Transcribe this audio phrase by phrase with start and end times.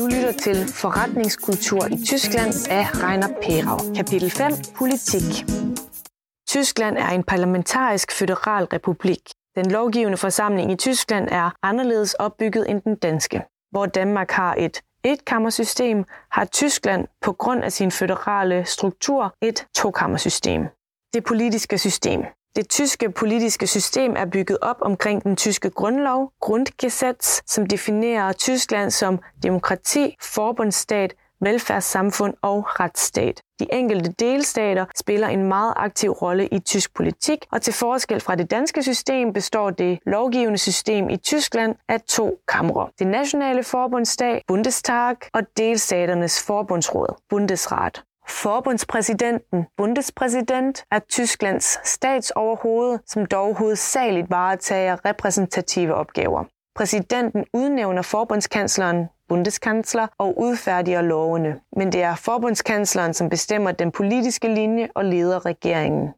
[0.00, 3.94] Du lytter til Forretningskultur i Tyskland af Rainer Perau.
[3.94, 4.52] Kapitel 5.
[4.74, 5.44] Politik.
[6.48, 9.20] Tyskland er en parlamentarisk føderal republik.
[9.54, 13.42] Den lovgivende forsamling i Tyskland er anderledes opbygget end den danske.
[13.70, 20.62] Hvor Danmark har et etkammersystem, har Tyskland på grund af sin føderale struktur et tokammersystem.
[21.14, 22.20] Det politiske system.
[22.56, 28.90] Det tyske politiske system er bygget op omkring den tyske grundlov, Grundgesetz, som definerer Tyskland
[28.90, 33.40] som demokrati, forbundsstat, velfærdssamfund og retsstat.
[33.60, 38.34] De enkelte delstater spiller en meget aktiv rolle i tysk politik, og til forskel fra
[38.34, 42.88] det danske system består det lovgivende system i Tyskland af to kamre.
[42.98, 48.02] Det nationale forbundsdag, Bundestag, og delstaternes forbundsråd, Bundesrat.
[48.30, 56.44] Forbundspræsidenten, Bundespræsident, er Tysklands statsoverhoved, som dog hovedsageligt varetager repræsentative opgaver.
[56.76, 61.60] Præsidenten udnævner forbundskansleren, Bundeskansler, og udfærdiger lovene.
[61.76, 66.08] Men det er forbundskansleren, som bestemmer den politiske linje og leder regeringen.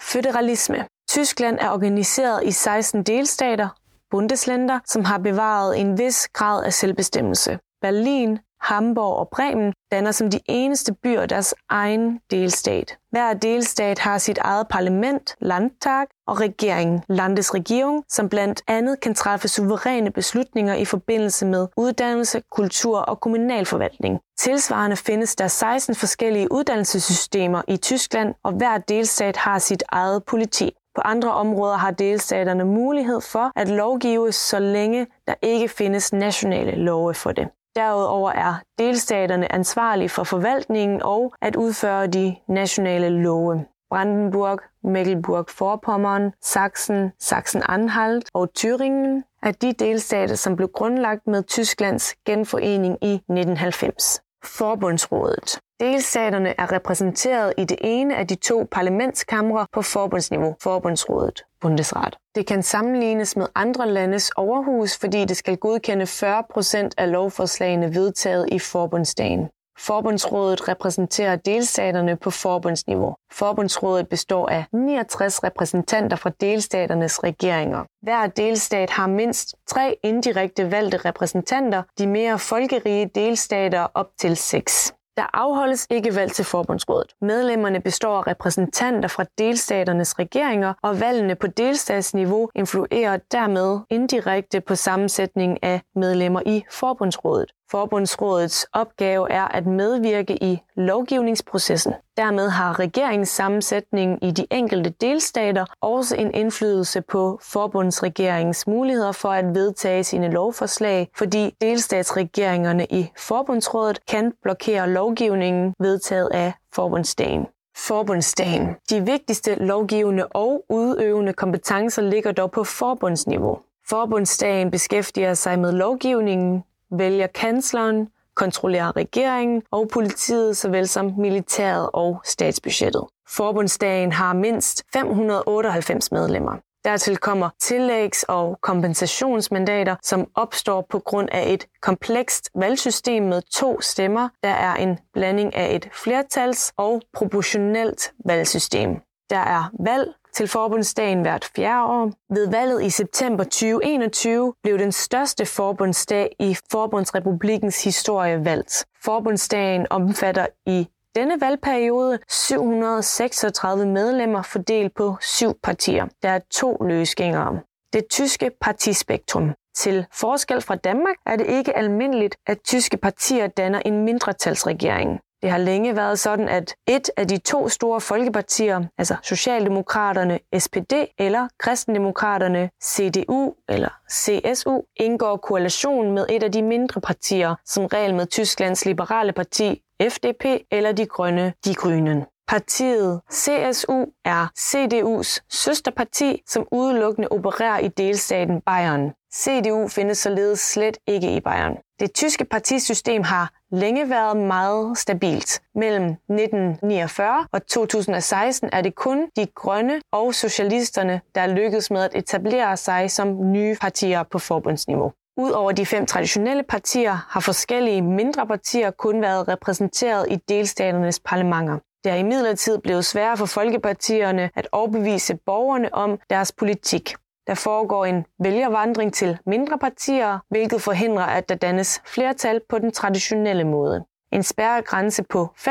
[0.00, 0.86] Føderalisme.
[1.08, 3.68] Tyskland er organiseret i 16 delstater,
[4.14, 7.58] Bundesländer, som har bevaret en vis grad af selvbestemmelse.
[7.82, 12.98] Berlin, Hamburg og Bremen danner som de eneste byer deres egen delstat.
[13.10, 19.48] Hver delstat har sit eget parlament, Landtag, og regering, Landesregierung, som blandt andet kan træffe
[19.48, 24.20] suveræne beslutninger i forbindelse med uddannelse, kultur og kommunalforvaltning.
[24.38, 30.70] Tilsvarende findes der 16 forskellige uddannelsessystemer i Tyskland, og hver delstat har sit eget politi.
[30.94, 36.76] På andre områder har delstaterne mulighed for at lovgive, så længe der ikke findes nationale
[36.76, 37.48] love for det.
[37.76, 43.64] Derudover er delstaterne ansvarlige for forvaltningen og at udføre de nationale love.
[43.90, 52.98] Brandenburg, Mecklenburg-Vorpommern, Sachsen, Sachsen-Anhalt og Thüringen er de delstater, som blev grundlagt med Tysklands genforening
[53.02, 54.22] i 1990.
[54.44, 55.58] Forbundsrådet.
[55.80, 62.16] Delstaterne er repræsenteret i det ene af de to parlamentskamre på forbundsniveau, Forbundsrådet, Bundesrat.
[62.34, 67.94] Det kan sammenlignes med andre landes overhus, fordi det skal godkende 40 procent af lovforslagene
[67.94, 69.48] vedtaget i forbundsdagen.
[69.78, 73.14] Forbundsrådet repræsenterer delstaterne på forbundsniveau.
[73.32, 77.84] Forbundsrådet består af 69 repræsentanter fra delstaternes regeringer.
[78.02, 84.94] Hver delstat har mindst tre indirekte valgte repræsentanter, de mere folkerige delstater op til seks.
[85.16, 87.14] Der afholdes ikke valg til forbundsrådet.
[87.20, 94.74] Medlemmerne består af repræsentanter fra delstaternes regeringer, og valgene på delstatsniveau influerer dermed indirekte på
[94.74, 97.52] sammensætningen af medlemmer i forbundsrådet.
[97.72, 101.92] Forbundsrådets opgave er at medvirke i lovgivningsprocessen.
[102.16, 109.54] Dermed har regeringssammensætningen i de enkelte delstater også en indflydelse på forbundsregeringens muligheder for at
[109.54, 117.46] vedtage sine lovforslag, fordi delstatsregeringerne i forbundsrådet kan blokere lovgivningen vedtaget af forbundsdagen.
[117.76, 118.68] Forbundsdagen.
[118.90, 123.58] De vigtigste lovgivende og udøvende kompetencer ligger dog på forbundsniveau.
[123.88, 126.64] Forbundsdagen beskæftiger sig med lovgivningen,
[126.98, 133.04] vælger kansleren, kontrollerer regeringen og politiet, såvel som militæret og statsbudgettet.
[133.28, 136.56] Forbundsdagen har mindst 598 medlemmer.
[136.84, 143.80] Dertil kommer tillægs- og kompensationsmandater, som opstår på grund af et komplekst valgsystem med to
[143.80, 148.96] stemmer, der er en blanding af et flertals- og proportionelt valgsystem.
[149.30, 152.12] Der er valg til forbundsdagen hvert fjerde år.
[152.34, 158.84] Ved valget i september 2021 blev den største forbundsdag i Forbundsrepublikens historie valgt.
[159.04, 166.06] Forbundsdagen omfatter i denne valgperiode 736 medlemmer fordelt på syv partier.
[166.22, 167.60] Der er to løsgængere.
[167.92, 169.54] Det tyske partispektrum.
[169.76, 175.20] Til forskel fra Danmark er det ikke almindeligt, at tyske partier danner en mindretalsregering.
[175.42, 180.92] Det har længe været sådan, at et af de to store folkepartier, altså Socialdemokraterne SPD
[181.18, 188.14] eller Kristendemokraterne CDU eller CSU, indgår koalition med et af de mindre partier, som regel
[188.14, 192.26] med Tysklands liberale parti FDP eller De Grønne, De Grønne.
[192.48, 199.12] Partiet CSU er CDU's søsterparti, som udelukkende opererer i delstaten Bayern.
[199.34, 201.76] CDU findes således slet ikke i Bayern.
[202.00, 205.62] Det tyske partisystem har længe været meget stabilt.
[205.74, 212.14] Mellem 1949 og 2016 er det kun de grønne og socialisterne, der lykkedes med at
[212.14, 215.12] etablere sig som nye partier på forbundsniveau.
[215.36, 221.78] Udover de fem traditionelle partier har forskellige mindre partier kun været repræsenteret i delstaternes parlamenter.
[222.04, 227.14] Det er imidlertid blevet sværere for folkepartierne at overbevise borgerne om deres politik.
[227.46, 232.92] Der foregår en vælgervandring til mindre partier, hvilket forhindrer, at der dannes flertal på den
[232.92, 234.04] traditionelle måde.
[234.32, 235.68] En spærregrænse på 5%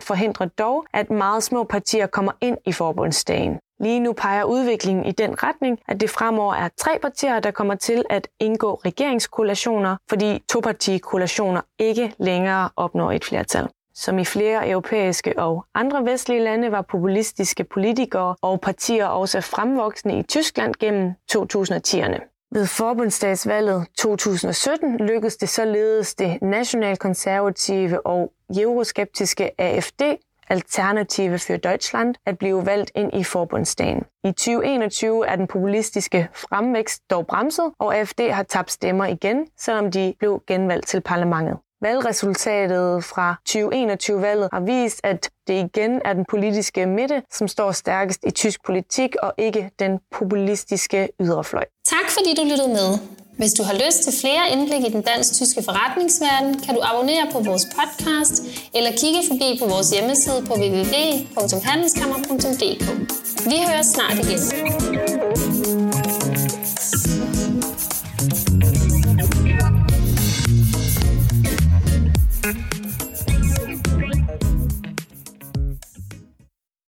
[0.00, 3.58] forhindrer dog, at meget små partier kommer ind i forbundsdagen.
[3.80, 7.74] Lige nu peger udviklingen i den retning, at det fremover er tre partier, der kommer
[7.74, 13.68] til at indgå regeringskoalitioner, fordi topartikoalitioner ikke længere opnår et flertal.
[14.00, 20.18] Som i flere europæiske og andre vestlige lande var populistiske politikere og partier også fremvoksende
[20.18, 22.48] i Tyskland gennem 2010'erne.
[22.52, 30.02] Ved forbundsdagsvalget 2017 lykkedes det således det nationalkonservative og euroskeptiske AFD
[30.50, 34.02] Alternative für Deutschland at blive valgt ind i forbundsdagen.
[34.24, 39.90] I 2021 er den populistiske fremvækst dog bremset, og AFD har tabt stemmer igen, selvom
[39.90, 41.58] de blev genvalgt til parlamentet.
[41.82, 48.20] Valgresultatet fra 2021-valget har vist, at det igen er den politiske midte, som står stærkest
[48.26, 51.64] i tysk politik, og ikke den populistiske yderfløj.
[51.86, 52.98] Tak fordi du lyttede med.
[53.38, 57.40] Hvis du har lyst til flere indblik i den dansk-tyske forretningsverden, kan du abonnere på
[57.40, 58.42] vores podcast
[58.74, 62.84] eller kigge forbi på vores hjemmeside på www.handelskammer.dk.
[63.50, 64.40] Vi høres snart igen.